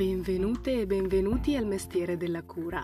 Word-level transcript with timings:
Benvenute 0.00 0.80
e 0.80 0.86
benvenuti 0.86 1.56
al 1.56 1.66
mestiere 1.66 2.16
della 2.16 2.42
cura. 2.42 2.82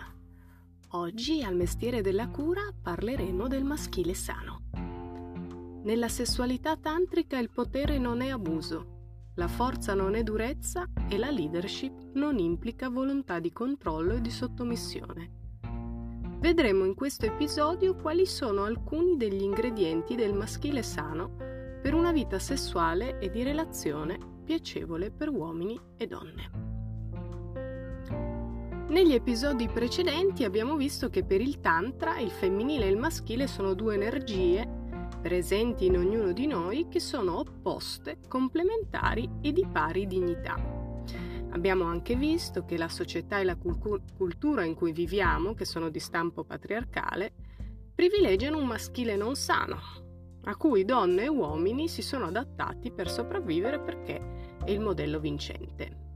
Oggi 0.89 1.41
al 1.41 1.55
mestiere 1.55 2.01
della 2.01 2.27
cura 2.27 2.71
parleremo 2.79 3.47
del 3.47 3.63
maschile 3.63 4.13
sano. 4.13 4.65
Nella 5.81 6.09
sessualità 6.09 6.77
tantrica 6.77 7.39
il 7.39 7.49
potere 7.49 7.97
non 7.97 8.21
è 8.21 8.29
abuso, 8.29 9.31
la 9.33 9.47
forza 9.47 9.95
non 9.95 10.13
è 10.13 10.21
durezza 10.21 10.85
e 11.09 11.17
la 11.17 11.31
leadership 11.31 12.11
non 12.13 12.37
implica 12.37 12.87
volontà 12.87 13.39
di 13.39 13.51
controllo 13.51 14.13
e 14.13 14.21
di 14.21 14.29
sottomissione. 14.29 15.31
Vedremo 16.39 16.85
in 16.85 16.93
questo 16.93 17.25
episodio 17.25 17.95
quali 17.95 18.27
sono 18.27 18.63
alcuni 18.63 19.17
degli 19.17 19.41
ingredienti 19.41 20.13
del 20.13 20.35
maschile 20.35 20.83
sano 20.83 21.35
per 21.81 21.95
una 21.95 22.11
vita 22.11 22.37
sessuale 22.37 23.17
e 23.17 23.31
di 23.31 23.41
relazione 23.41 24.19
piacevole 24.43 25.09
per 25.09 25.29
uomini 25.29 25.81
e 25.97 26.05
donne. 26.05 26.66
Negli 28.89 29.13
episodi 29.13 29.67
precedenti 29.67 30.45
abbiamo 30.45 30.77
visto 30.77 31.09
che 31.09 31.25
per 31.25 31.41
il 31.41 31.59
Tantra 31.59 32.19
il 32.19 32.31
femminile 32.31 32.85
e 32.85 32.89
il 32.89 32.95
maschile 32.95 33.45
sono 33.45 33.73
due 33.73 33.95
energie 33.95 34.65
presenti 35.21 35.87
in 35.87 35.97
ognuno 35.97 36.31
di 36.31 36.47
noi 36.47 36.87
che 36.87 37.01
sono 37.01 37.39
opposte, 37.39 38.19
complementari 38.29 39.29
e 39.41 39.51
di 39.51 39.67
pari 39.69 40.07
dignità. 40.07 40.55
Abbiamo 41.49 41.83
anche 41.83 42.15
visto 42.15 42.63
che 42.63 42.77
la 42.77 42.87
società 42.87 43.39
e 43.39 43.43
la 43.43 43.57
cultura 43.57 44.63
in 44.63 44.73
cui 44.73 44.93
viviamo, 44.93 45.53
che 45.53 45.65
sono 45.65 45.89
di 45.89 45.99
stampo 45.99 46.45
patriarcale, 46.45 47.33
privilegiano 47.93 48.57
un 48.57 48.67
maschile 48.67 49.17
non 49.17 49.35
sano, 49.35 49.79
a 50.45 50.55
cui 50.55 50.85
donne 50.85 51.23
e 51.23 51.27
uomini 51.27 51.89
si 51.89 52.01
sono 52.01 52.27
adattati 52.27 52.91
per 52.93 53.09
sopravvivere 53.09 53.81
perché 53.81 54.55
è 54.63 54.71
il 54.71 54.79
modello 54.79 55.19
vincente. 55.19 56.06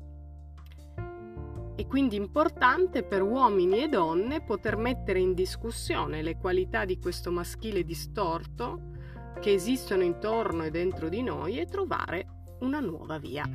È 1.82 1.87
quindi 1.87 2.15
importante 2.15 3.01
per 3.01 3.24
uomini 3.24 3.82
e 3.82 3.90
donne 3.90 4.43
poter 4.43 4.77
mettere 4.77 5.18
in 5.18 5.34
discussione 5.34 6.21
le 6.21 6.38
qualità 6.38 6.85
di 6.85 6.99
questo 6.99 7.32
maschile 7.32 7.84
distorto 7.84 8.91
che 9.40 9.51
esistono 9.51 10.04
intorno 10.04 10.62
e 10.62 10.70
dentro 10.70 11.10
di 11.10 11.23
noi 11.23 11.57
e 11.57 11.65
trovare 11.65 12.57
una 12.60 12.79
nuova 12.82 13.18
via. 13.18 13.49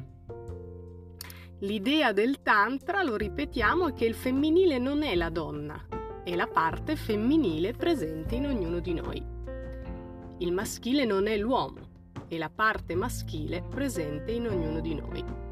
L'idea 1.60 2.10
del 2.10 2.42
Tantra, 2.42 3.04
lo 3.04 3.14
ripetiamo, 3.14 3.90
è 3.90 3.92
che 3.92 4.06
il 4.06 4.14
femminile 4.14 4.78
non 4.78 5.04
è 5.04 5.14
la 5.14 5.30
donna, 5.30 5.86
è 6.24 6.34
la 6.34 6.48
parte 6.48 6.96
femminile 6.96 7.74
presente 7.74 8.34
in 8.34 8.46
ognuno 8.46 8.80
di 8.80 8.92
noi. 8.92 9.24
Il 10.38 10.52
maschile 10.52 11.04
non 11.04 11.28
è 11.28 11.36
l'uomo, 11.36 12.10
è 12.26 12.36
la 12.36 12.50
parte 12.50 12.96
maschile 12.96 13.62
presente 13.62 14.32
in 14.32 14.48
ognuno 14.48 14.80
di 14.80 14.94
noi. 14.96 15.45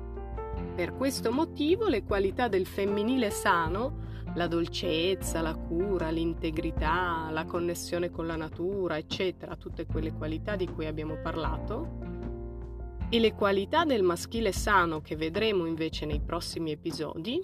Per 0.75 0.97
questo 0.97 1.30
motivo 1.30 1.86
le 1.86 2.03
qualità 2.03 2.48
del 2.48 2.67
femminile 2.67 3.30
sano, 3.30 4.03
la 4.34 4.48
dolcezza, 4.48 5.41
la 5.41 5.55
cura, 5.55 6.11
l'integrità, 6.11 7.28
la 7.31 7.44
connessione 7.44 8.11
con 8.11 8.27
la 8.27 8.34
natura, 8.34 8.98
eccetera, 8.98 9.55
tutte 9.55 9.86
quelle 9.86 10.12
qualità 10.12 10.56
di 10.56 10.66
cui 10.66 10.86
abbiamo 10.86 11.16
parlato, 11.22 11.98
e 13.08 13.20
le 13.20 13.34
qualità 13.34 13.84
del 13.84 14.03
maschile 14.03 14.50
sano 14.50 15.00
che 15.00 15.14
vedremo 15.14 15.66
invece 15.66 16.06
nei 16.06 16.20
prossimi 16.20 16.72
episodi, 16.72 17.41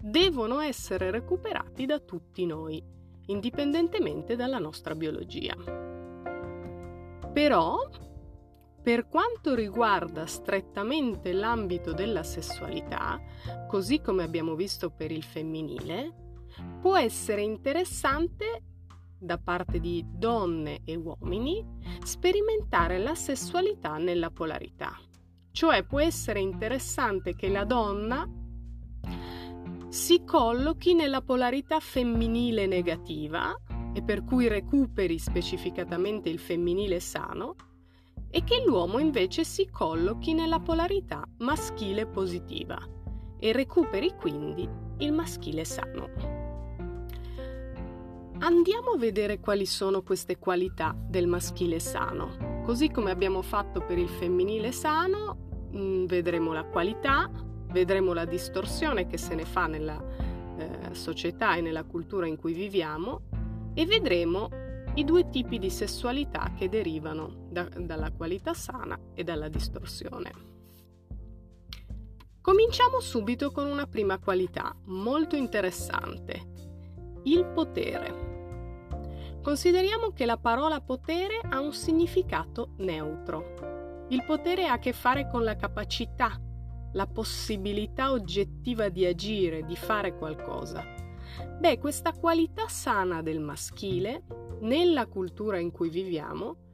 devono 0.00 0.60
essere 0.60 1.10
recuperati 1.10 1.84
da 1.84 1.98
tutti 1.98 2.46
noi, 2.46 2.82
indipendentemente 3.26 4.36
dalla 4.36 4.58
nostra 4.58 4.94
biologia. 4.94 5.54
Però 7.30 7.76
per 8.88 9.06
quanto 9.06 9.54
riguarda 9.54 10.24
strettamente 10.24 11.34
l'ambito 11.34 11.92
della 11.92 12.22
sessualità, 12.22 13.20
così 13.68 14.00
come 14.00 14.22
abbiamo 14.22 14.54
visto 14.54 14.88
per 14.88 15.10
il 15.10 15.22
femminile, 15.22 16.46
può 16.80 16.96
essere 16.96 17.42
interessante 17.42 18.62
da 19.18 19.36
parte 19.36 19.78
di 19.78 20.02
donne 20.08 20.80
e 20.86 20.96
uomini 20.96 21.62
sperimentare 22.02 22.96
la 22.96 23.14
sessualità 23.14 23.98
nella 23.98 24.30
polarità. 24.30 24.98
Cioè 25.50 25.84
può 25.84 26.00
essere 26.00 26.40
interessante 26.40 27.34
che 27.34 27.50
la 27.50 27.64
donna 27.64 28.26
si 29.90 30.24
collochi 30.24 30.94
nella 30.94 31.20
polarità 31.20 31.78
femminile 31.78 32.64
negativa 32.64 33.54
e 33.92 34.02
per 34.02 34.24
cui 34.24 34.48
recuperi 34.48 35.18
specificatamente 35.18 36.30
il 36.30 36.38
femminile 36.38 37.00
sano 37.00 37.54
e 38.30 38.44
che 38.44 38.62
l'uomo 38.64 38.98
invece 38.98 39.44
si 39.44 39.68
collochi 39.70 40.34
nella 40.34 40.60
polarità 40.60 41.26
maschile 41.38 42.06
positiva 42.06 42.78
e 43.38 43.52
recuperi 43.52 44.14
quindi 44.18 44.68
il 44.98 45.12
maschile 45.12 45.64
sano. 45.64 46.46
Andiamo 48.40 48.90
a 48.92 48.98
vedere 48.98 49.40
quali 49.40 49.66
sono 49.66 50.02
queste 50.02 50.38
qualità 50.38 50.94
del 50.96 51.26
maschile 51.26 51.80
sano. 51.80 52.62
Così 52.64 52.90
come 52.90 53.10
abbiamo 53.10 53.42
fatto 53.42 53.80
per 53.80 53.98
il 53.98 54.08
femminile 54.08 54.70
sano, 54.70 55.48
mm, 55.74 56.04
vedremo 56.06 56.52
la 56.52 56.64
qualità, 56.64 57.28
vedremo 57.72 58.12
la 58.12 58.24
distorsione 58.24 59.06
che 59.06 59.18
se 59.18 59.34
ne 59.34 59.44
fa 59.44 59.66
nella 59.66 60.00
eh, 60.56 60.94
società 60.94 61.56
e 61.56 61.60
nella 61.60 61.84
cultura 61.84 62.26
in 62.26 62.36
cui 62.36 62.52
viviamo 62.52 63.22
e 63.74 63.86
vedremo 63.86 64.48
i 64.94 65.04
due 65.04 65.28
tipi 65.28 65.58
di 65.58 65.70
sessualità 65.70 66.52
che 66.56 66.68
derivano 66.68 67.47
da, 67.62 67.68
dalla 67.78 68.12
qualità 68.12 68.54
sana 68.54 68.98
e 69.14 69.24
dalla 69.24 69.48
distorsione. 69.48 70.46
Cominciamo 72.40 73.00
subito 73.00 73.50
con 73.50 73.66
una 73.66 73.86
prima 73.86 74.18
qualità 74.18 74.74
molto 74.84 75.36
interessante, 75.36 76.52
il 77.24 77.44
potere. 77.46 78.26
Consideriamo 79.42 80.12
che 80.12 80.24
la 80.24 80.38
parola 80.38 80.80
potere 80.80 81.40
ha 81.48 81.60
un 81.60 81.72
significato 81.72 82.70
neutro. 82.78 84.06
Il 84.08 84.24
potere 84.24 84.66
ha 84.66 84.74
a 84.74 84.78
che 84.78 84.92
fare 84.92 85.28
con 85.28 85.44
la 85.44 85.56
capacità, 85.56 86.40
la 86.92 87.06
possibilità 87.06 88.12
oggettiva 88.12 88.88
di 88.88 89.04
agire, 89.04 89.64
di 89.64 89.76
fare 89.76 90.16
qualcosa. 90.16 90.82
Beh, 91.58 91.78
questa 91.78 92.12
qualità 92.12 92.66
sana 92.68 93.20
del 93.20 93.40
maschile 93.40 94.24
nella 94.60 95.06
cultura 95.06 95.58
in 95.58 95.70
cui 95.70 95.90
viviamo, 95.90 96.67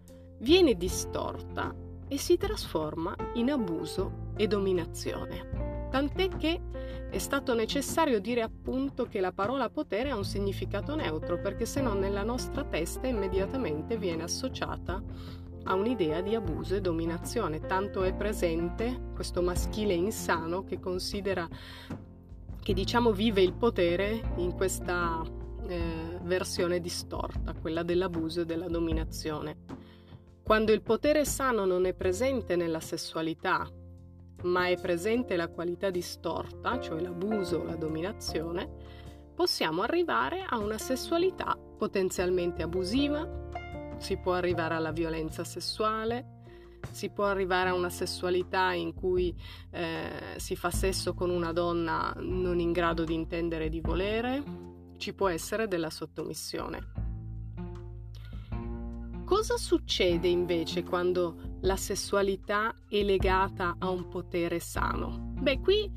viene 0.45 0.77
distorta 0.77 1.75
e 2.07 2.19
si 2.19 2.37
trasforma 2.37 3.17
in 3.35 3.51
abuso 3.51 4.33
e 4.37 4.47
dominazione. 4.47 5.89
Tant'è 5.91 6.29
che 6.29 6.61
è 7.09 7.17
stato 7.17 7.55
necessario 7.55 8.21
dire 8.21 8.43
appunto 8.43 9.07
che 9.07 9.21
la 9.21 9.33
parola 9.33 9.71
potere 9.71 10.11
ha 10.11 10.17
un 10.17 10.25
significato 10.25 10.95
neutro, 10.95 11.41
perché 11.41 11.65
se 11.65 11.81
no 11.81 11.95
nella 11.95 12.25
nostra 12.25 12.63
testa 12.63 13.07
immediatamente 13.07 13.97
viene 13.97 14.25
associata 14.25 15.03
a 15.63 15.75
un'idea 15.75 16.21
di 16.21 16.35
abuso 16.35 16.75
e 16.75 16.83
dominazione. 16.83 17.61
Tanto 17.61 18.03
è 18.03 18.13
presente 18.13 19.13
questo 19.15 19.41
maschile 19.41 19.95
insano 19.95 20.65
che 20.65 20.79
considera, 20.79 21.49
che 22.61 22.75
diciamo 22.75 23.13
vive 23.13 23.41
il 23.41 23.55
potere 23.55 24.35
in 24.37 24.53
questa 24.53 25.23
eh, 25.67 26.19
versione 26.21 26.81
distorta, 26.81 27.55
quella 27.55 27.83
dell'abuso 27.83 28.43
e 28.43 28.45
della 28.45 28.69
dominazione. 28.69 29.84
Quando 30.45 30.73
il 30.73 30.83
potere 30.83 31.25
sano 31.25 31.65
non 31.65 31.87
è 31.87 31.95
presente 31.95 32.55
nella 32.55 32.79
sessualità, 32.79 33.67
ma 34.43 34.69
è 34.69 34.79
presente 34.79 35.37
la 35.37 35.49
qualità 35.49 35.89
distorta, 35.89 36.79
cioè 36.81 37.01
l'abuso 37.01 37.65
la 37.65 37.77
dominazione, 37.77 38.71
possiamo 39.35 39.81
arrivare 39.81 40.45
a 40.47 40.59
una 40.59 40.77
sessualità 40.77 41.57
potenzialmente 41.57 42.63
abusiva, 42.63 43.27
si 43.97 44.19
può 44.19 44.35
arrivare 44.35 44.75
alla 44.75 44.93
violenza 44.93 45.45
sessuale, 45.45 46.43
si 46.91 47.09
può 47.09 47.25
arrivare 47.25 47.71
a 47.71 47.75
una 47.75 47.89
sessualità 47.89 48.75
in 48.75 48.93
cui 48.93 49.35
eh, 49.71 50.35
si 50.37 50.57
fa 50.57 50.71
sesso 50.71 51.15
con 51.15 51.31
una 51.31 51.55
donna 51.55 52.13
non 52.19 52.61
in 52.61 52.73
grado 52.73 53.05
di 53.05 53.15
intendere 53.15 53.65
e 53.65 53.69
di 53.71 53.81
volere, 53.81 54.43
ci 54.99 55.15
può 55.15 55.29
essere 55.29 55.69
della 55.69 55.89
sottomissione. 55.89 57.04
Cosa 59.25 59.57
succede 59.57 60.29
invece 60.29 60.83
quando 60.83 61.57
la 61.63 61.77
sessualità 61.77 62.75
è 62.87 63.03
legata 63.03 63.77
a 63.79 63.89
un 63.89 64.09
potere 64.09 64.61
sano? 64.61 65.33
Beh, 65.41 65.61
qui 65.61 65.91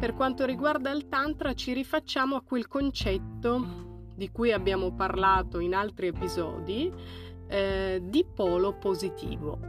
per 0.00 0.14
quanto 0.14 0.44
riguarda 0.44 0.90
il 0.90 1.08
Tantra 1.08 1.54
ci 1.54 1.74
rifacciamo 1.74 2.34
a 2.34 2.42
quel 2.42 2.66
concetto 2.66 4.10
di 4.16 4.30
cui 4.32 4.50
abbiamo 4.50 4.92
parlato 4.92 5.60
in 5.60 5.74
altri 5.74 6.08
episodi 6.08 6.92
eh, 7.46 8.02
di 8.02 8.24
polo 8.24 8.76
positivo. 8.76 9.60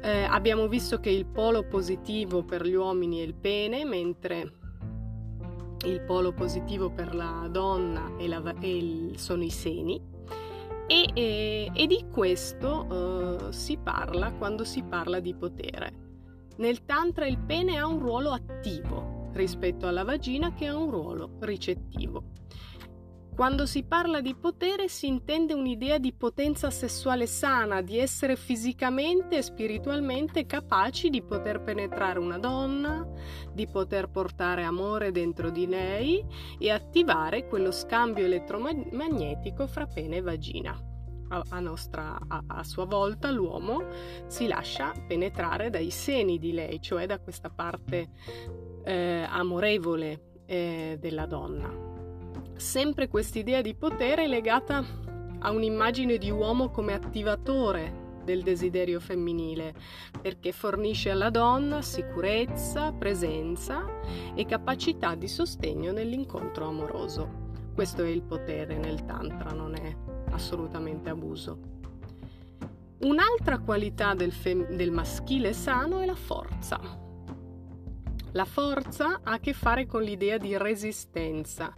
Eh, 0.00 0.22
abbiamo 0.22 0.68
visto 0.68 0.98
che 0.98 1.10
il 1.10 1.26
polo 1.26 1.64
positivo 1.64 2.42
per 2.44 2.64
gli 2.64 2.74
uomini 2.74 3.18
è 3.18 3.24
il 3.24 3.34
pene, 3.34 3.84
mentre 3.84 4.52
il 5.84 6.00
polo 6.00 6.32
positivo 6.32 6.88
per 6.88 7.14
la 7.14 7.46
donna 7.50 8.10
la, 8.20 8.54
il, 8.60 9.18
sono 9.18 9.42
i 9.42 9.50
seni 9.50 10.14
e, 10.86 11.10
e, 11.14 11.70
e 11.74 11.86
di 11.86 12.06
questo 12.10 12.86
uh, 12.86 13.50
si 13.50 13.76
parla 13.76 14.32
quando 14.32 14.64
si 14.64 14.82
parla 14.82 15.20
di 15.20 15.34
potere. 15.34 16.04
Nel 16.58 16.84
tantra 16.84 17.26
il 17.26 17.38
pene 17.38 17.78
ha 17.78 17.86
un 17.86 17.98
ruolo 17.98 18.30
attivo, 18.30 19.30
rispetto 19.32 19.86
alla 19.86 20.04
vagina 20.04 20.54
che 20.54 20.66
ha 20.66 20.76
un 20.76 20.90
ruolo 20.90 21.36
ricettivo. 21.40 22.32
Quando 23.36 23.66
si 23.66 23.82
parla 23.82 24.22
di 24.22 24.34
potere 24.34 24.88
si 24.88 25.06
intende 25.06 25.52
un'idea 25.52 25.98
di 25.98 26.14
potenza 26.14 26.70
sessuale 26.70 27.26
sana, 27.26 27.82
di 27.82 27.98
essere 27.98 28.34
fisicamente 28.34 29.36
e 29.36 29.42
spiritualmente 29.42 30.46
capaci 30.46 31.10
di 31.10 31.20
poter 31.20 31.60
penetrare 31.60 32.18
una 32.18 32.38
donna, 32.38 33.06
di 33.52 33.66
poter 33.66 34.08
portare 34.08 34.62
amore 34.62 35.12
dentro 35.12 35.50
di 35.50 35.66
lei 35.66 36.24
e 36.58 36.70
attivare 36.70 37.46
quello 37.46 37.72
scambio 37.72 38.24
elettromagnetico 38.24 39.66
fra 39.66 39.84
pene 39.84 40.16
e 40.16 40.22
vagina. 40.22 40.74
A, 41.28 41.60
nostra, 41.60 42.18
a, 42.28 42.42
a 42.46 42.64
sua 42.64 42.86
volta 42.86 43.30
l'uomo 43.30 43.84
si 44.28 44.46
lascia 44.46 44.94
penetrare 45.06 45.68
dai 45.68 45.90
seni 45.90 46.38
di 46.38 46.52
lei, 46.52 46.80
cioè 46.80 47.04
da 47.04 47.18
questa 47.18 47.50
parte 47.50 48.08
eh, 48.82 49.26
amorevole 49.28 50.40
eh, 50.46 50.96
della 50.98 51.26
donna 51.26 51.85
sempre 52.56 53.08
quest'idea 53.08 53.60
di 53.60 53.74
potere 53.74 54.26
legata 54.26 54.84
a 55.38 55.50
un'immagine 55.50 56.18
di 56.18 56.30
uomo 56.30 56.70
come 56.70 56.94
attivatore 56.94 58.04
del 58.24 58.42
desiderio 58.42 58.98
femminile, 58.98 59.74
perché 60.20 60.52
fornisce 60.52 61.10
alla 61.10 61.30
donna 61.30 61.80
sicurezza, 61.80 62.92
presenza 62.92 64.00
e 64.34 64.44
capacità 64.44 65.14
di 65.14 65.28
sostegno 65.28 65.92
nell'incontro 65.92 66.66
amoroso. 66.66 67.44
Questo 67.74 68.02
è 68.02 68.08
il 68.08 68.22
potere 68.22 68.76
nel 68.76 69.04
Tantra, 69.04 69.52
non 69.52 69.74
è 69.74 69.96
assolutamente 70.30 71.08
abuso. 71.08 71.74
Un'altra 72.98 73.58
qualità 73.58 74.14
del, 74.14 74.32
fem- 74.32 74.74
del 74.74 74.90
maschile 74.90 75.52
sano 75.52 76.00
è 76.00 76.06
la 76.06 76.14
forza. 76.14 76.80
La 78.32 78.44
forza 78.44 79.20
ha 79.22 79.32
a 79.32 79.38
che 79.38 79.52
fare 79.52 79.86
con 79.86 80.02
l'idea 80.02 80.38
di 80.38 80.56
resistenza, 80.56 81.72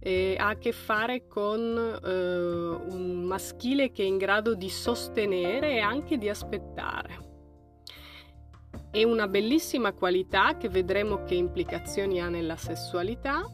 e 0.00 0.36
ha 0.38 0.48
a 0.48 0.58
che 0.58 0.72
fare 0.72 1.26
con 1.26 1.60
eh, 1.60 2.08
un 2.08 3.22
maschile 3.24 3.90
che 3.90 4.02
è 4.02 4.06
in 4.06 4.16
grado 4.16 4.54
di 4.54 4.68
sostenere 4.68 5.72
e 5.72 5.80
anche 5.80 6.18
di 6.18 6.28
aspettare. 6.28 7.26
È 8.90 9.02
una 9.02 9.28
bellissima 9.28 9.92
qualità 9.92 10.56
che 10.56 10.68
vedremo 10.68 11.24
che 11.24 11.34
implicazioni 11.34 12.20
ha 12.20 12.28
nella 12.28 12.56
sessualità, 12.56 13.44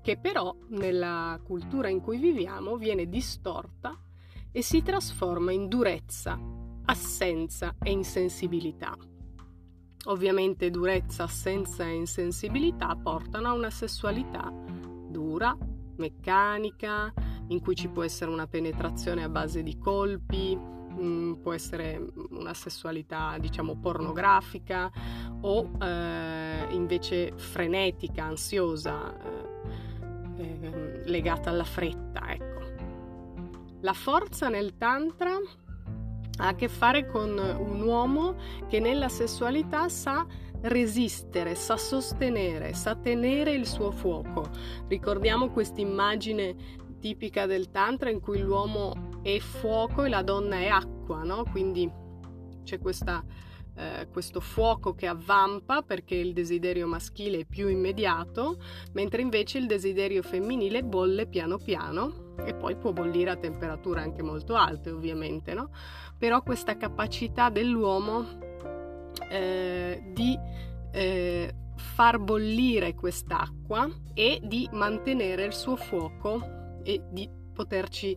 che 0.00 0.18
però 0.18 0.54
nella 0.68 1.38
cultura 1.44 1.88
in 1.88 2.00
cui 2.00 2.18
viviamo 2.18 2.76
viene 2.76 3.08
distorta 3.08 3.98
e 4.50 4.62
si 4.62 4.82
trasforma 4.82 5.52
in 5.52 5.68
durezza, 5.68 6.38
assenza 6.86 7.76
e 7.82 7.90
insensibilità. 7.90 8.96
Ovviamente 10.06 10.70
durezza, 10.70 11.24
assenza 11.24 11.84
e 11.84 11.94
insensibilità 11.94 12.96
portano 12.96 13.48
a 13.48 13.52
una 13.52 13.70
sessualità 13.70 14.50
dura, 15.12 15.56
meccanica, 16.02 17.12
in 17.48 17.60
cui 17.60 17.76
ci 17.76 17.88
può 17.88 18.02
essere 18.02 18.30
una 18.30 18.48
penetrazione 18.48 19.22
a 19.22 19.28
base 19.28 19.62
di 19.62 19.78
colpi, 19.78 20.56
mh, 20.56 21.04
mm, 21.04 21.32
può 21.34 21.52
essere 21.52 22.04
una 22.30 22.54
sessualità 22.54 23.36
diciamo 23.38 23.76
pornografica 23.76 24.90
o 25.42 25.70
eh, 25.80 26.66
invece 26.70 27.32
frenetica, 27.36 28.24
ansiosa, 28.24 29.16
eh, 30.36 30.42
eh, 30.42 31.02
legata 31.04 31.50
alla 31.50 31.64
fretta. 31.64 32.32
Ecco. 32.32 32.60
La 33.80 33.94
forza 33.94 34.48
nel 34.48 34.76
tantra 34.76 35.36
ha 36.38 36.48
a 36.48 36.54
che 36.54 36.68
fare 36.68 37.06
con 37.06 37.38
un 37.38 37.82
uomo 37.82 38.34
che 38.68 38.80
nella 38.80 39.08
sessualità 39.08 39.88
sa 39.88 40.26
resistere, 40.62 41.54
sa 41.54 41.76
sostenere, 41.76 42.74
sa 42.74 42.94
tenere 42.94 43.52
il 43.52 43.66
suo 43.66 43.90
fuoco. 43.90 44.48
Ricordiamo 44.88 45.50
questa 45.50 45.80
immagine 45.80 46.54
tipica 47.00 47.46
del 47.46 47.70
Tantra 47.70 48.10
in 48.10 48.20
cui 48.20 48.38
l'uomo 48.38 49.20
è 49.22 49.38
fuoco 49.38 50.04
e 50.04 50.08
la 50.08 50.22
donna 50.22 50.56
è 50.56 50.68
acqua, 50.68 51.24
no? 51.24 51.44
Quindi 51.50 51.90
c'è 52.62 52.78
questa, 52.78 53.24
eh, 53.74 54.06
questo 54.10 54.38
fuoco 54.38 54.94
che 54.94 55.08
avvampa 55.08 55.82
perché 55.82 56.14
il 56.14 56.32
desiderio 56.32 56.86
maschile 56.86 57.40
è 57.40 57.44
più 57.44 57.68
immediato, 57.68 58.58
mentre 58.92 59.20
invece 59.20 59.58
il 59.58 59.66
desiderio 59.66 60.22
femminile 60.22 60.84
bolle 60.84 61.26
piano 61.26 61.58
piano 61.58 62.34
e 62.44 62.54
poi 62.54 62.76
può 62.76 62.92
bollire 62.92 63.30
a 63.30 63.36
temperature 63.36 64.00
anche 64.00 64.22
molto 64.22 64.54
alte, 64.54 64.90
ovviamente, 64.90 65.54
no? 65.54 65.70
Però 66.16 66.40
questa 66.42 66.76
capacità 66.76 67.50
dell'uomo 67.50 68.41
eh, 69.32 70.02
di 70.12 70.38
eh, 70.92 71.54
far 71.74 72.18
bollire 72.18 72.94
quest'acqua 72.94 73.88
e 74.12 74.40
di 74.42 74.68
mantenere 74.72 75.44
il 75.44 75.54
suo 75.54 75.76
fuoco 75.76 76.80
e 76.82 77.02
di 77.10 77.28
poterci 77.52 78.16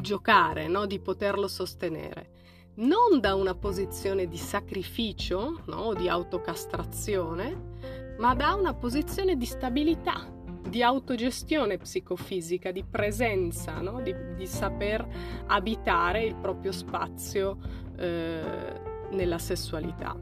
giocare, 0.00 0.68
no? 0.68 0.86
di 0.86 0.98
poterlo 1.00 1.48
sostenere. 1.48 2.30
Non 2.74 3.20
da 3.20 3.34
una 3.34 3.54
posizione 3.54 4.26
di 4.26 4.38
sacrificio 4.38 5.60
no? 5.66 5.92
di 5.92 6.08
autocastrazione, 6.08 8.14
ma 8.18 8.34
da 8.34 8.54
una 8.54 8.72
posizione 8.72 9.36
di 9.36 9.44
stabilità, 9.44 10.26
di 10.66 10.82
autogestione 10.82 11.76
psicofisica, 11.76 12.70
di 12.70 12.84
presenza, 12.84 13.80
no? 13.80 14.00
di, 14.00 14.14
di, 14.34 14.46
saper 14.46 15.06
abitare 15.48 16.24
il 16.24 16.36
proprio 16.36 16.72
spazio 16.72 17.58
eh, 17.98 18.91
nella 19.12 19.38
sessualità. 19.38 20.14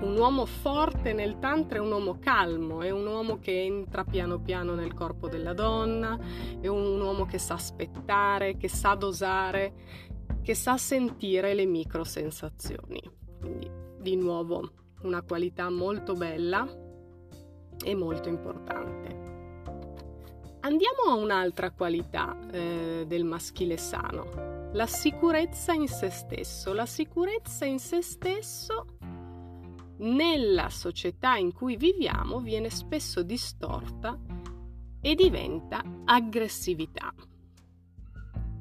Un 0.00 0.18
uomo 0.18 0.44
forte 0.44 1.12
nel 1.12 1.38
tantra 1.38 1.78
è 1.78 1.80
un 1.80 1.92
uomo 1.92 2.18
calmo, 2.18 2.82
è 2.82 2.90
un 2.90 3.06
uomo 3.06 3.38
che 3.38 3.62
entra 3.62 4.04
piano 4.04 4.40
piano 4.40 4.74
nel 4.74 4.92
corpo 4.92 5.28
della 5.28 5.52
donna, 5.52 6.18
è 6.60 6.66
un 6.66 7.00
uomo 7.00 7.24
che 7.26 7.38
sa 7.38 7.54
aspettare, 7.54 8.56
che 8.56 8.68
sa 8.68 8.94
dosare, 8.94 9.72
che 10.42 10.54
sa 10.54 10.76
sentire 10.76 11.54
le 11.54 11.64
micro 11.64 12.04
sensazioni. 12.04 13.00
Quindi 13.40 13.70
di 13.98 14.16
nuovo 14.16 14.70
una 15.02 15.22
qualità 15.22 15.70
molto 15.70 16.14
bella 16.14 16.66
e 17.82 17.94
molto 17.94 18.28
importante. 18.28 19.22
Andiamo 20.60 21.02
a 21.08 21.14
un'altra 21.14 21.70
qualità 21.70 22.36
eh, 22.50 23.04
del 23.06 23.24
maschile 23.24 23.76
sano, 23.76 24.53
la 24.74 24.86
sicurezza 24.86 25.72
in 25.72 25.86
se 25.88 26.10
stesso. 26.10 26.72
La 26.72 26.86
sicurezza 26.86 27.64
in 27.64 27.78
se 27.78 28.02
stesso 28.02 28.86
nella 29.98 30.68
società 30.68 31.36
in 31.36 31.52
cui 31.52 31.76
viviamo 31.76 32.40
viene 32.40 32.70
spesso 32.70 33.22
distorta 33.22 34.18
e 35.00 35.14
diventa 35.14 35.82
aggressività, 36.04 37.14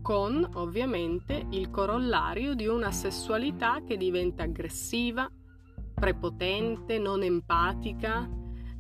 con 0.02 0.48
ovviamente 0.56 1.48
il 1.50 1.72
corollario 1.72 2.54
di 2.54 2.68
una 2.68 2.92
sessualità 2.92 3.82
che 3.84 3.98
diventa 3.98 4.44
aggressiva, 4.44 5.28
prepotente, 5.96 7.00
non 7.00 7.24
empatica, 7.24 8.30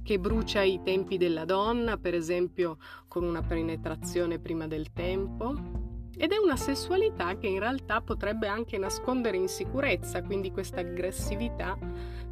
che 0.03 0.19
brucia 0.19 0.61
i 0.61 0.81
tempi 0.83 1.17
della 1.17 1.45
donna, 1.45 1.97
per 1.97 2.13
esempio 2.13 2.77
con 3.07 3.23
una 3.23 3.41
penetrazione 3.41 4.37
prima 4.37 4.67
del 4.67 4.91
tempo, 4.91 5.82
ed 6.15 6.31
è 6.31 6.37
una 6.37 6.55
sessualità 6.55 7.37
che 7.37 7.47
in 7.47 7.59
realtà 7.59 8.01
potrebbe 8.01 8.47
anche 8.47 8.77
nascondere 8.77 9.37
insicurezza, 9.37 10.21
quindi 10.21 10.51
questa 10.51 10.81
aggressività 10.81 11.77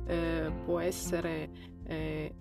eh, 0.06 0.52
può 0.64 0.80
essere 0.80 1.72
eh, 1.92 2.34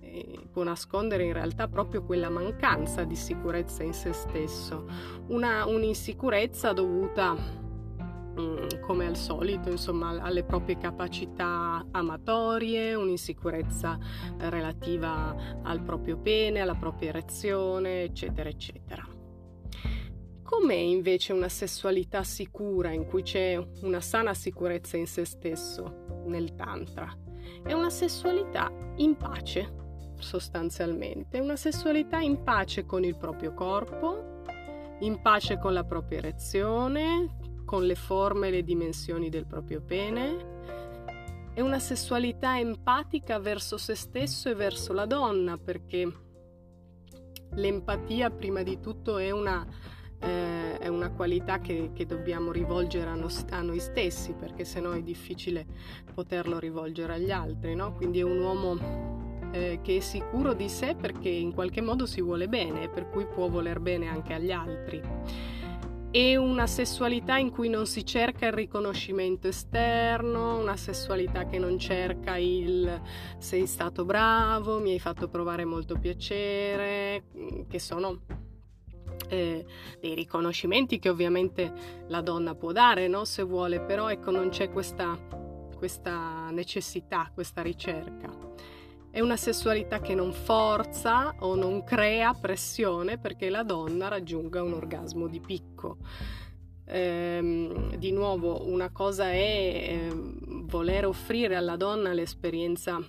può 0.53 0.63
nascondere 0.63 1.25
in 1.25 1.33
realtà 1.33 1.67
proprio 1.67 2.05
quella 2.05 2.29
mancanza 2.29 3.05
di 3.05 3.17
sicurezza 3.17 3.83
in 3.83 3.93
se 3.93 4.13
stesso, 4.13 4.87
una, 5.29 5.67
un'insicurezza 5.67 6.73
dovuta 6.73 7.35
mm, 7.35 8.81
come 8.81 9.07
al 9.07 9.17
solito, 9.17 9.69
insomma, 9.71 10.21
alle 10.21 10.45
proprie 10.45 10.79
capacità 10.79 11.85
amatorie, 11.91 12.95
un'insicurezza 12.95 13.99
relativa 14.39 15.35
al 15.63 15.81
proprio 15.83 16.17
pene, 16.19 16.61
alla 16.61 16.77
propria 16.77 17.09
erezione, 17.09 18.05
eccetera, 18.05 18.49
eccetera. 18.49 19.10
Com'è 20.51 20.75
invece 20.75 21.33
una 21.33 21.49
sessualità 21.49 22.25
sicura 22.25 22.91
in 22.91 23.07
cui 23.07 23.23
c'è 23.23 23.57
una 23.83 24.01
sana 24.01 24.35
sicurezza 24.35 24.97
in 24.97 25.07
se 25.07 25.25
stesso 25.25 26.25
nel 26.27 26.57
Tantra? 26.57 27.17
È 27.63 27.73
una 27.73 27.89
sessualità 27.89 28.69
in 28.97 29.17
pace, 29.17 29.73
sostanzialmente, 30.19 31.39
una 31.39 31.55
sessualità 31.55 32.19
in 32.19 32.43
pace 32.43 32.85
con 32.85 33.05
il 33.05 33.17
proprio 33.17 33.55
corpo, 33.55 34.43
in 34.99 35.23
pace 35.23 35.57
con 35.57 35.73
la 35.73 35.85
propria 35.85 36.19
erezione, 36.19 37.37
con 37.65 37.87
le 37.87 37.95
forme 37.95 38.49
e 38.49 38.51
le 38.51 38.65
dimensioni 38.65 39.29
del 39.29 39.47
proprio 39.47 39.81
pene. 39.81 41.53
È 41.55 41.61
una 41.61 41.79
sessualità 41.79 42.59
empatica 42.59 43.39
verso 43.39 43.79
se 43.79 43.95
stesso 43.95 44.49
e 44.49 44.57
verso 44.57 44.93
la 44.93 45.07
donna, 45.07 45.57
perché 45.59 46.13
l'empatia 47.53 48.31
prima 48.31 48.65
di 48.65 48.81
tutto 48.81 49.19
è 49.19 49.31
una 49.31 49.65
eh, 50.21 50.79
è 50.79 50.89
una 50.89 51.11
qualità 51.11 51.61
che, 51.61 51.91
che 51.95 52.07
dobbiamo 52.07 52.53
rivolgere 52.53 53.09
a, 53.09 53.15
nos- 53.15 53.45
a, 53.51 53.63
noi 53.63 53.81
stessi 53.81 54.33
perché 54.33 54.65
sennò 54.65 54.93
è 54.93 55.03
difficile 55.03 55.67
poterlo 56.15 56.59
rivolgere 56.59 57.15
agli 57.15 57.31
altri, 57.31 57.75
no? 57.75 57.93
Quindi 57.95 58.21
è 58.21 58.23
un 58.23 58.39
uomo 58.41 59.29
eh, 59.53 59.81
che 59.83 59.97
è 59.97 60.01
sicuro 60.01 60.53
di 60.53 60.69
sé 60.69 60.95
perché 60.95 61.29
in 61.29 61.53
qualche 61.53 61.81
modo 61.81 62.07
si 62.07 62.21
vuole 62.21 62.49
bene, 62.49 62.89
per 62.89 63.09
cui 63.09 63.27
può 63.27 63.49
voler 63.49 63.81
bene 63.81 64.09
anche 64.09 64.35
agli 64.35 64.53
altri. 64.53 65.01
È 66.11 66.35
una 66.35 66.67
sessualità 66.67 67.37
in 67.37 67.51
cui 67.51 67.69
non 67.69 67.87
si 67.87 68.05
cerca 68.05 68.47
il 68.47 68.53
riconoscimento 68.53 69.47
esterno, 69.47 70.59
una 70.59 70.77
sessualità 70.77 71.47
che 71.47 71.61
non 71.61 71.79
cerca 71.79 72.37
il 72.37 73.01
sei 73.39 73.65
stato 73.69 74.05
bravo, 74.05 74.81
mi 74.81 74.91
hai 74.91 74.99
fatto 74.99 75.29
provare 75.29 75.65
molto 75.65 75.97
piacere, 75.97 77.27
che 77.69 77.79
sono 77.79 78.23
eh, 79.31 79.65
dei 80.01 80.15
riconoscimenti 80.15 80.99
che 80.99 81.09
ovviamente 81.09 81.73
la 82.09 82.21
donna 82.21 82.55
può 82.55 82.73
dare 82.73 83.09
no? 83.09 83.25
se 83.25 83.43
vuole, 83.43 83.81
però 83.81 84.11
ecco 84.11 84.31
non 84.31 84.51
c'è 84.51 84.71
questa, 84.71 85.19
questa 85.77 86.51
necessità, 86.51 87.31
questa 87.33 87.63
ricerca. 87.63 88.29
È 89.11 89.21
una 89.21 89.37
sessualità 89.37 90.01
che 90.01 90.15
non 90.15 90.33
forza 90.33 91.35
o 91.41 91.55
non 91.55 91.83
crea 91.83 92.33
pressione 92.33 93.19
perché 93.19 93.49
la 93.49 93.65
donna 93.65 94.09
raggiunga 94.09 94.63
un 94.63 94.75
orgasmo 94.75 95.27
di 95.27 95.41
picco. 95.41 95.97
Ehm, 96.85 97.97
di 97.97 98.13
nuovo, 98.13 98.69
una 98.69 98.91
cosa 98.91 99.31
è 99.31 99.39
eh, 99.39 100.11
voler 100.13 101.07
offrire 101.07 101.57
alla 101.57 101.77
donna 101.77 102.13
l'esperienza 102.13 103.01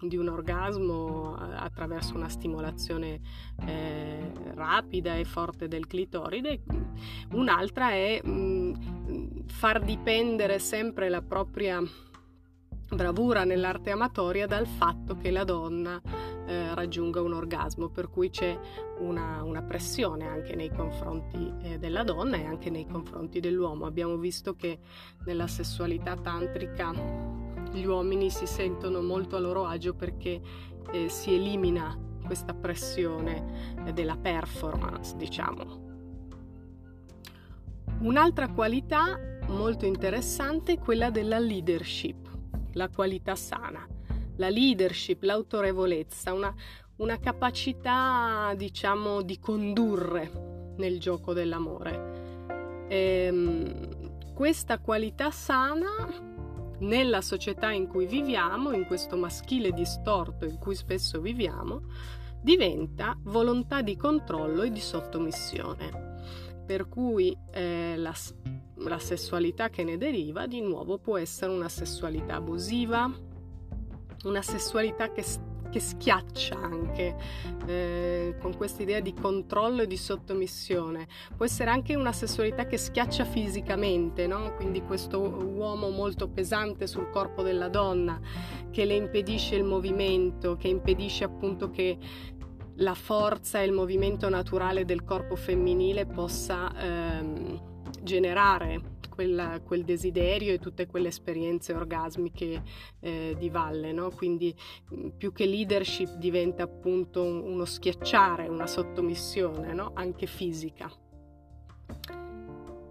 di 0.00 0.16
un 0.16 0.28
orgasmo 0.28 1.36
eh, 1.38 1.54
attraverso 1.54 2.14
una 2.14 2.28
stimolazione 2.28 3.20
eh, 3.66 4.32
rapida 4.54 5.14
e 5.16 5.24
forte 5.24 5.68
del 5.68 5.86
clitoride, 5.86 6.62
un'altra 7.32 7.90
è 7.90 8.20
mh, 8.22 8.30
mm, 8.30 9.26
far 9.46 9.82
dipendere 9.82 10.58
sempre 10.58 11.08
la 11.08 11.22
propria 11.22 11.82
bravura 12.88 13.44
nell'arte 13.44 13.90
amatoria 13.90 14.46
dal 14.46 14.66
fatto 14.66 15.16
che 15.16 15.30
la 15.30 15.42
donna 15.42 16.00
eh, 16.46 16.74
raggiunga 16.74 17.20
un 17.20 17.32
orgasmo, 17.32 17.88
per 17.88 18.08
cui 18.08 18.30
c'è 18.30 18.56
una, 18.98 19.42
una 19.42 19.62
pressione 19.62 20.26
anche 20.26 20.54
nei 20.54 20.70
confronti 20.70 21.52
eh, 21.62 21.78
della 21.78 22.04
donna 22.04 22.36
e 22.36 22.44
anche 22.44 22.70
nei 22.70 22.86
confronti 22.86 23.40
dell'uomo. 23.40 23.86
Abbiamo 23.86 24.16
visto 24.16 24.54
che 24.54 24.78
nella 25.24 25.48
sessualità 25.48 26.16
tantrica 26.16 26.92
gli 27.76 27.86
uomini 27.86 28.30
si 28.30 28.46
sentono 28.46 29.02
molto 29.02 29.36
a 29.36 29.40
loro 29.40 29.66
agio 29.66 29.94
perché 29.94 30.40
eh, 30.92 31.08
si 31.08 31.34
elimina 31.34 31.98
questa 32.24 32.54
pressione 32.54 33.74
eh, 33.84 33.92
della 33.92 34.16
performance, 34.16 35.16
diciamo. 35.16 35.84
Un'altra 38.00 38.48
qualità 38.48 39.18
molto 39.48 39.86
interessante 39.86 40.72
è 40.72 40.78
quella 40.78 41.10
della 41.10 41.38
leadership 41.38 42.26
la 42.76 42.88
qualità 42.88 43.34
sana, 43.34 43.84
la 44.36 44.48
leadership, 44.48 45.22
l'autorevolezza, 45.22 46.32
una, 46.32 46.54
una 46.96 47.18
capacità, 47.18 48.52
diciamo, 48.54 49.22
di 49.22 49.40
condurre 49.40 50.74
nel 50.76 51.00
gioco 51.00 51.32
dell'amore. 51.32 52.84
E, 52.88 52.96
ehm, 52.96 54.34
questa 54.34 54.78
qualità 54.78 55.30
sana 55.30 56.25
nella 56.80 57.20
società 57.20 57.70
in 57.70 57.86
cui 57.86 58.06
viviamo, 58.06 58.72
in 58.72 58.84
questo 58.86 59.16
maschile 59.16 59.72
distorto 59.72 60.44
in 60.44 60.58
cui 60.58 60.74
spesso 60.74 61.20
viviamo, 61.20 61.82
diventa 62.42 63.16
volontà 63.22 63.82
di 63.82 63.96
controllo 63.96 64.62
e 64.62 64.70
di 64.70 64.80
sottomissione. 64.80 66.14
Per 66.66 66.88
cui 66.88 67.36
eh, 67.52 67.94
la, 67.96 68.14
la 68.76 68.98
sessualità 68.98 69.68
che 69.70 69.84
ne 69.84 69.96
deriva 69.96 70.46
di 70.46 70.60
nuovo 70.60 70.98
può 70.98 71.16
essere 71.16 71.52
una 71.52 71.68
sessualità 71.68 72.36
abusiva, 72.36 73.10
una 74.24 74.42
sessualità 74.42 75.12
che, 75.12 75.24
che 75.76 75.80
schiaccia 75.80 76.56
anche 76.58 77.14
eh, 77.66 78.34
con 78.40 78.56
questa 78.56 78.80
idea 78.80 79.00
di 79.00 79.12
controllo 79.12 79.82
e 79.82 79.86
di 79.86 79.98
sottomissione. 79.98 81.06
Può 81.36 81.44
essere 81.44 81.68
anche 81.68 81.94
una 81.94 82.12
sessualità 82.12 82.64
che 82.64 82.78
schiaccia 82.78 83.26
fisicamente, 83.26 84.26
no? 84.26 84.54
quindi 84.54 84.80
questo 84.80 85.20
uomo 85.20 85.90
molto 85.90 86.28
pesante 86.28 86.86
sul 86.86 87.10
corpo 87.10 87.42
della 87.42 87.68
donna 87.68 88.18
che 88.70 88.86
le 88.86 88.94
impedisce 88.94 89.54
il 89.54 89.64
movimento, 89.64 90.56
che 90.56 90.68
impedisce 90.68 91.24
appunto 91.24 91.70
che 91.70 91.98
la 92.76 92.94
forza 92.94 93.60
e 93.60 93.66
il 93.66 93.72
movimento 93.72 94.30
naturale 94.30 94.86
del 94.86 95.04
corpo 95.04 95.36
femminile 95.36 96.06
possa... 96.06 96.72
Ehm, 96.78 97.74
generare 98.02 98.95
quel, 99.16 99.62
quel, 99.64 99.82
desiderio 99.82 100.52
e 100.52 100.60
tutte 100.60 100.86
quelle 100.86 101.08
esperienze 101.08 101.72
orgasmiche 101.72 102.62
eh, 103.00 103.34
di 103.36 103.48
valle, 103.48 103.90
no? 103.90 104.10
quindi 104.10 104.54
più 105.16 105.32
che 105.32 105.46
leadership 105.46 106.14
diventa 106.16 106.62
appunto 106.62 107.24
uno 107.24 107.64
schiacciare, 107.64 108.46
una 108.46 108.68
sottomissione, 108.68 109.72
no? 109.72 109.90
anche 109.94 110.26
fisica. 110.26 110.88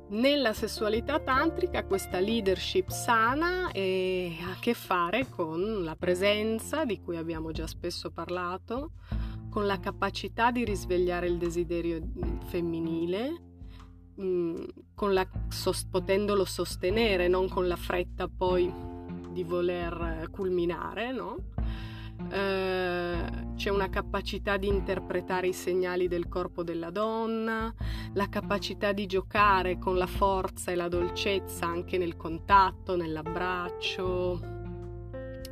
Nella 0.07 0.53
sessualità 0.53 1.19
tantrica 1.19 1.83
questa 1.85 2.19
leadership 2.19 2.89
sana 2.89 3.65
ha 3.67 4.51
a 4.51 4.59
che 4.59 4.73
fare 4.73 5.29
con 5.29 5.83
la 5.83 5.95
presenza, 5.95 6.85
di 6.85 7.01
cui 7.01 7.17
abbiamo 7.17 7.51
già 7.51 7.65
spesso 7.65 8.11
parlato, 8.11 8.91
con 9.49 9.65
la 9.65 9.79
capacità 9.79 10.51
di 10.51 10.65
risvegliare 10.65 11.27
il 11.27 11.37
desiderio 11.37 12.01
femminile, 12.47 13.44
Mm, 14.21 14.63
la, 15.09 15.27
sos, 15.49 15.83
potendolo 15.85 16.45
sostenere, 16.45 17.27
non 17.27 17.49
con 17.49 17.67
la 17.67 17.75
fretta 17.75 18.27
poi 18.29 18.71
di 19.31 19.43
voler 19.43 20.29
culminare, 20.31 21.11
no? 21.11 21.37
eh, 22.31 23.43
c'è 23.55 23.69
una 23.69 23.89
capacità 23.89 24.57
di 24.57 24.67
interpretare 24.67 25.47
i 25.47 25.53
segnali 25.53 26.07
del 26.07 26.27
corpo 26.27 26.63
della 26.63 26.89
donna, 26.89 27.73
la 28.13 28.29
capacità 28.29 28.91
di 28.91 29.05
giocare 29.05 29.77
con 29.77 29.97
la 29.97 30.07
forza 30.07 30.71
e 30.71 30.75
la 30.75 30.87
dolcezza 30.87 31.65
anche 31.65 31.97
nel 31.97 32.15
contatto, 32.15 32.95
nell'abbraccio, 32.95 34.39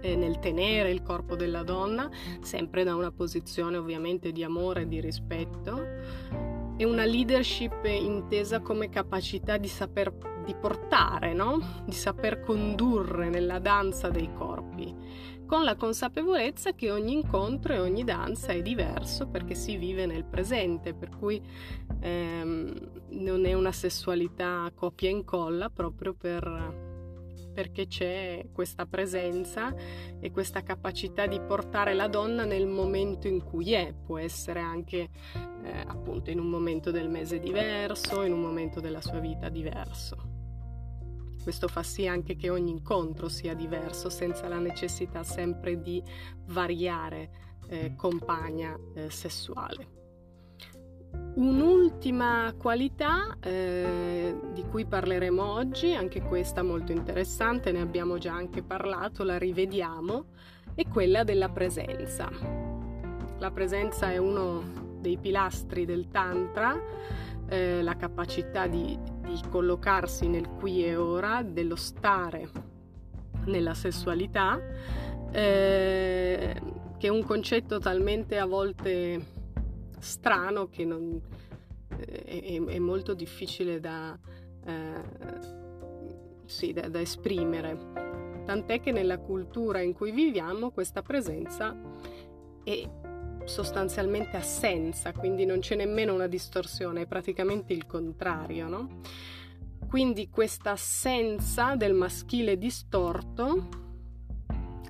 eh, 0.02 0.16
nel 0.16 0.40
tenere 0.40 0.90
il 0.90 1.02
corpo 1.02 1.36
della 1.36 1.64
donna, 1.64 2.10
sempre 2.42 2.84
da 2.84 2.96
una 2.96 3.12
posizione 3.12 3.78
ovviamente 3.78 4.32
di 4.32 4.44
amore 4.44 4.82
e 4.82 4.88
di 4.88 5.00
rispetto 5.00 6.53
è 6.76 6.84
una 6.84 7.06
leadership 7.06 7.86
intesa 7.86 8.60
come 8.62 8.90
capacità 8.90 9.58
di 9.58 9.68
saper 9.68 10.12
di 10.44 10.56
portare, 10.56 11.34
no? 11.34 11.84
di 11.86 11.94
saper 11.94 12.42
condurre 12.42 13.30
nella 13.30 13.60
danza 13.60 14.10
dei 14.10 14.30
corpi, 14.34 14.94
con 15.46 15.64
la 15.64 15.76
consapevolezza 15.76 16.74
che 16.74 16.92
ogni 16.92 17.14
incontro 17.14 17.74
e 17.74 17.80
ogni 17.80 18.04
danza 18.04 18.52
è 18.52 18.62
diverso 18.62 19.28
perché 19.28 19.56
si 19.56 19.78
vive 19.78 20.06
nel 20.06 20.26
presente, 20.26 20.94
per 20.94 21.10
cui 21.18 21.42
ehm, 22.02 22.74
non 23.12 23.46
è 23.46 23.54
una 23.54 23.72
sessualità 23.72 24.70
copia 24.76 25.10
e 25.10 25.14
incolla 25.14 25.70
proprio 25.70 26.14
per 26.14 26.83
perché 27.54 27.88
c'è 27.88 28.48
questa 28.52 28.86
presenza 28.86 29.74
e 30.20 30.32
questa 30.32 30.64
capacità 30.64 31.28
di 31.28 31.40
portare 31.40 31.94
la 31.94 32.08
donna 32.08 32.44
nel 32.44 32.68
momento 32.68 33.28
in 33.28 33.44
cui 33.44 33.74
è, 33.74 33.94
può 33.94 34.18
essere 34.18 34.60
anche 34.60 35.10
eh, 35.64 35.84
appunto 35.86 36.32
in 36.32 36.40
un 36.40 36.50
momento 36.50 36.92
del 36.92 37.10
mese 37.10 37.40
diverso, 37.40 38.24
in 38.24 38.34
un 38.34 38.42
momento 38.42 38.80
della 38.80 39.02
sua 39.02 39.20
vita 39.20 39.50
diverso. 39.50 40.42
Questo 41.44 41.68
fa 41.68 41.84
sì 41.84 42.08
anche 42.08 42.36
che 42.36 42.50
ogni 42.50 42.72
incontro 42.72 43.28
sia 43.28 43.54
diverso 43.54 44.10
senza 44.10 44.48
la 44.48 44.60
necessità 44.60 45.24
sempre 45.24 45.82
di 45.82 46.02
variare 46.46 47.30
eh, 47.68 47.96
compagna 47.96 48.78
eh, 48.96 49.10
sessuale. 49.10 50.03
Un'ultima 51.36 52.54
qualità 52.56 53.38
eh, 53.40 54.36
di 54.54 54.64
cui 54.70 54.86
parleremo 54.86 55.44
oggi, 55.44 55.96
anche 55.96 56.22
questa 56.22 56.62
molto 56.62 56.92
interessante, 56.92 57.72
ne 57.72 57.82
abbiamo 57.82 58.20
già 58.20 58.34
anche 58.34 58.62
parlato, 58.62 59.24
la 59.24 59.40
rivediamo, 59.40 60.26
è 60.76 60.88
quella 60.88 61.24
della 61.24 61.50
presenza. 61.50 62.30
La 63.40 63.50
presenza 63.50 64.12
è 64.12 64.18
uno 64.18 64.62
dei 65.00 65.18
pilastri 65.18 65.86
del 65.86 66.08
Tantra, 66.10 66.80
eh, 67.48 67.82
la 67.82 67.96
capacità 67.96 68.68
di, 68.68 68.96
di 69.22 69.42
collocarsi 69.50 70.28
nel 70.28 70.48
qui 70.48 70.86
e 70.86 70.96
ora, 70.96 71.42
dello 71.42 71.76
stare 71.76 72.48
nella 73.46 73.74
sessualità, 73.74 74.62
eh, 75.32 76.62
che 76.98 77.08
è 77.08 77.10
un 77.10 77.24
concetto 77.24 77.80
talmente 77.80 78.38
a 78.38 78.46
volte 78.46 79.33
strano 80.04 80.68
che 80.68 80.86
non, 80.86 81.20
eh, 81.98 82.24
è, 82.24 82.62
è, 82.62 82.80
molto 82.80 83.14
difficile 83.14 83.80
da, 83.80 84.18
eh, 84.66 85.02
sì, 86.46 86.74
da, 86.74 86.90
da 86.90 87.00
esprimere. 87.00 88.42
Tant'è 88.46 88.82
che 88.82 88.92
nella 88.92 89.18
cultura 89.18 89.80
in 89.82 89.94
cui 89.94 90.12
viviamo 90.12 90.72
questa 90.72 91.02
presenza 91.02 91.76
è 92.64 92.90
sostanzialmente 93.46 94.38
assenza, 94.38 95.12
quindi 95.14 95.46
non 95.46 95.60
c'è 95.60 95.76
nemmeno 95.76 96.14
una 96.14 96.28
distorsione, 96.28 97.02
è 97.02 97.06
praticamente 97.08 97.74
il 97.74 97.86
contrario, 97.86 98.68
no? 98.68 99.02
Quindi 99.88 100.30
questa 100.30 100.72
assenza 100.72 101.76
del 101.76 101.94
maschile 101.94 102.58
distorto 102.58 103.83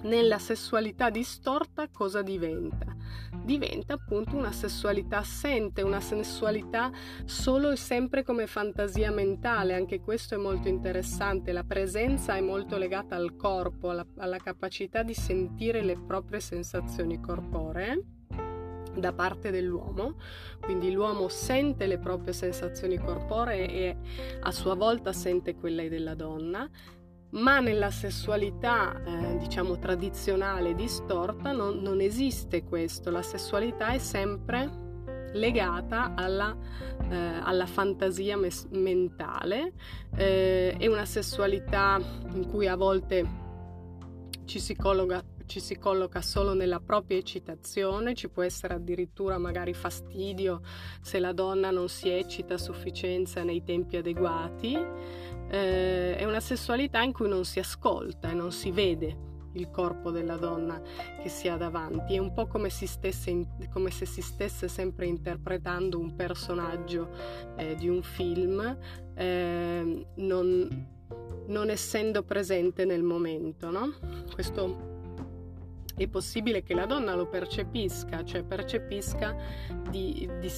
nella 0.03 0.39
sessualità 0.39 1.09
distorta 1.09 1.87
cosa 1.89 2.21
diventa? 2.21 2.95
Diventa 3.43 3.93
appunto 3.93 4.35
una 4.35 4.51
sessualità 4.51 5.17
assente, 5.17 5.81
una 5.81 5.99
sessualità 5.99 6.91
solo 7.25 7.71
e 7.71 7.75
sempre 7.75 8.23
come 8.23 8.47
fantasia 8.47 9.11
mentale, 9.11 9.73
anche 9.73 9.99
questo 9.99 10.35
è 10.35 10.37
molto 10.37 10.67
interessante, 10.67 11.51
la 11.51 11.63
presenza 11.63 12.35
è 12.35 12.41
molto 12.41 12.77
legata 12.77 13.15
al 13.15 13.35
corpo, 13.35 13.89
alla, 13.89 14.05
alla 14.17 14.37
capacità 14.37 15.03
di 15.03 15.13
sentire 15.13 15.81
le 15.83 15.97
proprie 15.99 16.39
sensazioni 16.39 17.19
corporee 17.19 18.05
da 18.95 19.11
parte 19.11 19.51
dell'uomo, 19.51 20.15
quindi 20.61 20.91
l'uomo 20.91 21.27
sente 21.27 21.87
le 21.87 21.97
proprie 21.97 22.33
sensazioni 22.33 22.97
corporee 22.97 23.67
e 23.67 23.97
a 24.41 24.51
sua 24.51 24.75
volta 24.75 25.11
sente 25.13 25.55
quelle 25.55 25.89
della 25.89 26.13
donna 26.13 26.69
ma 27.33 27.59
nella 27.59 27.89
sessualità 27.89 29.01
eh, 29.03 29.37
diciamo 29.37 29.77
tradizionale 29.79 30.75
distorta 30.75 31.51
non, 31.51 31.79
non, 31.79 31.99
esiste 31.99 32.63
questo, 32.63 33.09
la 33.09 33.23
sessualità 33.23 33.89
è 33.89 33.97
sempre 33.97 34.81
legata 35.33 36.13
alla, 36.15 36.55
eh, 37.09 37.15
alla 37.15 37.65
fantasia 37.65 38.37
mes- 38.37 38.67
mentale, 38.69 39.73
eh, 40.15 40.75
è 40.77 40.87
una 40.87 41.05
sessualità 41.05 41.99
in 42.33 42.47
cui 42.47 42.67
a 42.67 42.75
volte 42.75 43.41
ci 44.45 44.59
si, 44.59 44.75
colloca, 44.75 45.23
ci 45.47 45.59
si 45.59 45.77
colloca 45.79 46.21
solo 46.21 46.53
nella 46.53 46.79
propria 46.79 47.17
eccitazione, 47.17 48.13
ci 48.13 48.29
può 48.29 48.43
essere 48.43 48.75
addirittura 48.75 49.39
magari 49.39 49.73
fastidio 49.73 50.61
se 51.01 51.17
la 51.17 51.31
donna 51.31 51.71
non 51.71 51.89
si 51.89 52.09
eccita 52.09 52.55
a 52.55 52.59
sufficienza 52.59 53.43
nei 53.43 53.63
tempi 53.63 53.97
adeguati 53.97 54.77
eh, 55.53 56.15
è 56.15 56.25
una 56.25 56.39
sessualità 56.39 57.03
in 57.03 57.13
cui 57.13 57.29
non 57.29 57.45
si 57.45 57.59
ascolta 57.59 58.31
e 58.31 58.33
non 58.33 58.51
si 58.51 58.71
vede 58.71 59.31
il 59.53 59.69
corpo 59.69 60.09
della 60.09 60.35
donna 60.35 60.81
che 61.21 61.29
si 61.29 61.47
ha 61.47 61.57
davanti, 61.57 62.15
è 62.15 62.17
un 62.17 62.33
po' 62.33 62.47
come, 62.47 62.71
si 62.71 62.87
stesse, 62.87 63.45
come 63.71 63.91
se 63.91 64.07
si 64.07 64.23
stesse 64.23 64.67
sempre 64.67 65.05
interpretando 65.05 65.99
un 65.99 66.15
personaggio 66.15 67.07
eh, 67.55 67.75
di 67.75 67.87
un 67.87 68.01
film, 68.01 68.77
eh, 69.13 70.07
non, 70.15 70.87
non, 71.45 71.69
essendo 71.69 72.23
presente 72.23 72.83
nel 72.83 73.03
momento. 73.03 73.69
No? 73.69 73.93
Questo 74.33 74.91
è 75.95 76.07
possibile 76.07 76.63
che 76.63 76.73
la 76.73 76.87
donna 76.87 77.13
lo 77.13 77.27
percepisca, 77.27 78.23
cioè 78.23 78.41
percepisca 78.41 79.35
di, 79.87 80.27
di, 80.39 80.51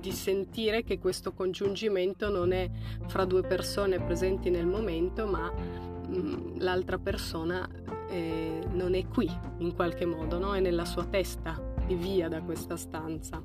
di, 0.00 0.12
sentire 0.12 0.82
che 0.82 0.98
questo 0.98 1.32
congiungimento 1.32 2.28
non 2.30 2.52
è 2.52 2.68
fra 3.06 3.24
due 3.24 3.42
persone 3.42 4.00
presenti 4.00 4.50
nel 4.50 4.66
momento, 4.66 5.26
ma 5.26 5.50
mh, 5.50 6.16
mm, 6.16 6.56
l'altra 6.58 6.98
persona 6.98 7.68
eh, 8.08 8.60
non 8.72 8.94
è 8.94 9.06
qui 9.06 9.30
in 9.58 9.74
qualche 9.74 10.06
modo, 10.06 10.38
no? 10.38 10.54
è 10.54 10.60
nella 10.60 10.84
sua 10.84 11.04
testa 11.04 11.74
e 11.86 11.94
via 11.94 12.28
da 12.28 12.42
questa 12.42 12.76
stanza. 12.76 13.42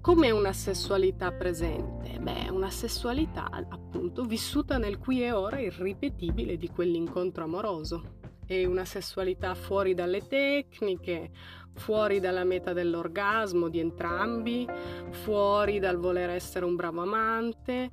Com'è 0.00 0.30
una 0.30 0.52
sessualità 0.52 1.32
presente? 1.32 2.20
Beh, 2.20 2.48
una 2.50 2.70
sessualità 2.70 3.48
appunto 3.50 4.24
vissuta 4.24 4.78
nel 4.78 4.98
qui 4.98 5.24
e 5.24 5.32
ora 5.32 5.58
irripetibile 5.58 6.56
di 6.56 6.68
quell'incontro 6.68 7.42
amoroso 7.42 8.14
e 8.46 8.64
una 8.66 8.84
sessualità 8.84 9.54
fuori 9.56 9.94
dalle 9.94 10.24
tecniche, 10.28 11.32
fuori 11.76 12.20
dalla 12.20 12.44
meta 12.44 12.72
dell'orgasmo 12.72 13.68
di 13.68 13.78
entrambi, 13.78 14.66
fuori 15.10 15.78
dal 15.78 15.98
voler 15.98 16.30
essere 16.30 16.64
un 16.64 16.74
bravo 16.74 17.02
amante. 17.02 17.90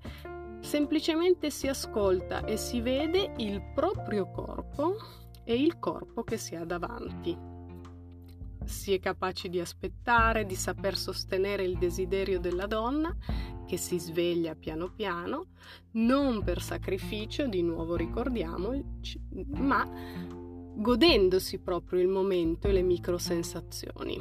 Semplicemente 0.59 1.49
si 1.49 1.67
ascolta 1.67 2.45
e 2.45 2.57
si 2.57 2.81
vede 2.81 3.33
il 3.37 3.61
proprio 3.75 4.31
corpo 4.31 4.95
e 5.43 5.61
il 5.61 5.77
corpo 5.77 6.23
che 6.23 6.37
si 6.37 6.55
ha 6.55 6.63
davanti. 6.63 7.37
Si 8.63 8.93
è 8.93 8.99
capaci 8.99 9.49
di 9.49 9.59
aspettare, 9.59 10.45
di 10.45 10.55
saper 10.55 10.95
sostenere 10.95 11.63
il 11.63 11.77
desiderio 11.77 12.39
della 12.39 12.65
donna 12.65 13.13
che 13.65 13.77
si 13.77 13.99
sveglia 13.99 14.55
piano 14.55 14.89
piano, 14.89 15.47
non 15.93 16.43
per 16.43 16.61
sacrificio, 16.61 17.47
di 17.47 17.61
nuovo 17.61 17.95
ricordiamo, 17.95 18.71
ma 19.55 19.85
godendosi 20.75 21.59
proprio 21.59 22.01
il 22.01 22.07
momento 22.07 22.67
e 22.67 22.71
le 22.71 22.81
microsensazioni. 22.81 24.15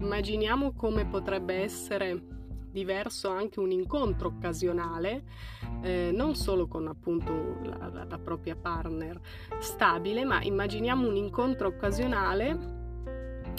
Immaginiamo 0.00 0.72
come 0.72 1.06
potrebbe 1.06 1.54
essere 1.54 2.40
diverso 2.72 3.28
anche 3.28 3.60
un 3.60 3.70
incontro 3.70 4.28
occasionale, 4.28 5.24
eh, 5.82 6.10
non 6.12 6.34
solo 6.34 6.66
con 6.66 6.88
appunto 6.88 7.58
la, 7.62 7.90
la, 7.92 8.04
la, 8.04 8.18
propria 8.18 8.56
partner 8.56 9.20
stabile, 9.58 10.24
ma 10.24 10.42
immaginiamo 10.42 11.06
un 11.06 11.16
incontro 11.16 11.68
occasionale, 11.68 12.80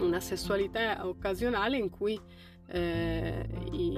una 0.02 0.19
sessualità 0.19 1.08
occasionale 1.08 1.78
in 1.78 1.89
cui 1.89 2.19
eh, 2.67 3.48
i, 3.72 3.98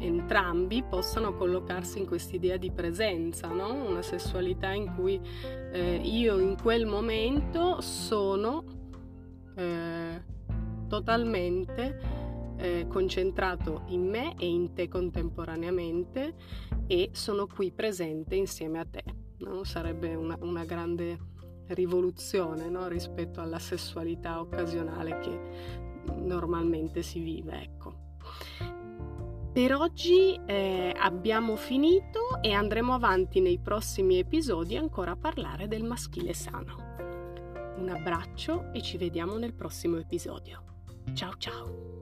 entrambi 0.00 0.82
possano 0.82 1.34
collocarsi 1.34 1.98
in 1.98 2.06
quest'idea 2.06 2.56
di 2.56 2.70
presenza, 2.70 3.48
no? 3.48 3.72
una 3.72 4.02
sessualità 4.02 4.72
in 4.72 4.94
cui 4.94 5.20
eh, 5.72 6.00
io 6.02 6.38
in 6.38 6.56
quel 6.60 6.86
momento 6.86 7.80
sono 7.80 8.64
eh, 9.54 10.22
totalmente 10.88 12.18
eh, 12.56 12.86
concentrato 12.88 13.84
in 13.88 14.08
me 14.08 14.34
e 14.38 14.46
in 14.46 14.72
te 14.74 14.88
contemporaneamente 14.88 16.34
e 16.86 17.10
sono 17.12 17.46
qui 17.46 17.70
presente 17.72 18.34
insieme 18.34 18.78
a 18.80 18.84
te. 18.84 19.04
No? 19.38 19.64
Sarebbe 19.64 20.14
una, 20.14 20.36
una, 20.40 20.64
grande 20.64 21.18
rivoluzione 21.68 22.68
no? 22.68 22.88
rispetto 22.88 23.40
alla 23.40 23.58
sessualità 23.58 24.40
occasionale 24.40 25.18
che 25.20 25.40
normalmente 26.16 27.02
si 27.02 27.20
vive. 27.20 27.62
Ecco. 27.62 27.99
Per 29.52 29.74
oggi 29.74 30.38
eh, 30.46 30.94
abbiamo 30.96 31.56
finito 31.56 32.40
e 32.40 32.52
andremo 32.52 32.94
avanti 32.94 33.40
nei 33.40 33.58
prossimi 33.58 34.18
episodi 34.18 34.76
ancora 34.76 35.10
a 35.10 35.16
parlare 35.16 35.66
del 35.66 35.82
maschile 35.82 36.34
sano. 36.34 36.76
Un 37.76 37.88
abbraccio 37.88 38.72
e 38.72 38.80
ci 38.80 38.96
vediamo 38.96 39.38
nel 39.38 39.52
prossimo 39.52 39.96
episodio. 39.96 40.62
Ciao 41.14 41.32
ciao! 41.36 41.98